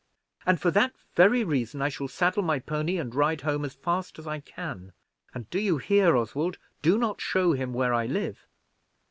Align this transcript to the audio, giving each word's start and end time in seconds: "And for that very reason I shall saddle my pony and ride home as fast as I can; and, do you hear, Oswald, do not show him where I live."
"And 0.47 0.59
for 0.59 0.71
that 0.71 0.93
very 1.15 1.43
reason 1.43 1.79
I 1.79 1.89
shall 1.89 2.07
saddle 2.07 2.41
my 2.41 2.57
pony 2.57 2.97
and 2.97 3.13
ride 3.13 3.41
home 3.41 3.63
as 3.63 3.75
fast 3.75 4.17
as 4.17 4.25
I 4.25 4.39
can; 4.39 4.93
and, 5.35 5.47
do 5.51 5.59
you 5.59 5.77
hear, 5.77 6.17
Oswald, 6.17 6.57
do 6.81 6.97
not 6.97 7.21
show 7.21 7.53
him 7.53 7.71
where 7.71 7.93
I 7.93 8.07
live." 8.07 8.47